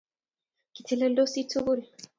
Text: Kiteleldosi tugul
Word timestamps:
Kiteleldosi 0.75 1.41
tugul 1.49 1.79